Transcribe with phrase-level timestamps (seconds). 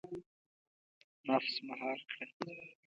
[1.27, 2.25] •نفس مهار کړه.